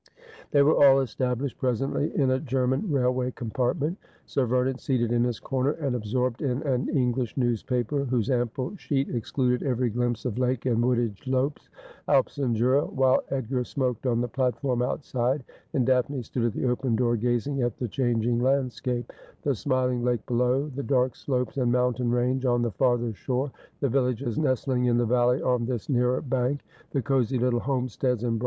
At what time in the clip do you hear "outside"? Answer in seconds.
14.81-15.43